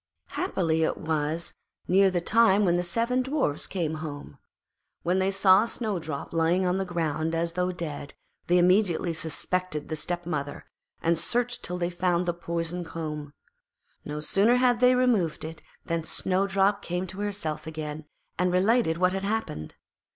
Happily 0.29 0.81
it 0.81 0.97
was 0.97 1.53
near 1.87 2.09
the 2.09 2.21
time 2.21 2.65
when 2.65 2.73
the 2.73 2.81
seven 2.81 3.21
Dwarfs 3.21 3.67
came 3.67 3.97
home. 4.01 4.39
When 5.03 5.19
they 5.19 5.29
saw 5.29 5.65
Snowdrop 5.65 6.33
lying 6.33 6.65
on 6.65 6.77
the 6.77 6.85
ground 6.85 7.35
as 7.35 7.51
though 7.53 7.71
dead, 7.71 8.15
they 8.47 8.57
immediately 8.57 9.13
suspected 9.13 9.87
her 9.87 9.95
stepmother, 9.95 10.65
and 11.03 11.19
searched 11.19 11.61
till 11.63 11.77
they 11.77 11.91
found 11.91 12.25
the 12.25 12.33
poisoned 12.33 12.87
comb. 12.87 13.31
No 14.03 14.19
sooner 14.19 14.55
had 14.55 14.79
they 14.79 14.95
removed 14.95 15.45
it 15.45 15.61
than 15.85 16.03
Snowdrop 16.03 16.81
came 16.81 17.05
to 17.05 17.19
herself 17.19 17.67
again 17.67 18.05
and 18.39 18.51
related 18.51 18.97
what 18.97 19.13
had 19.13 19.23
happened. 19.23 19.75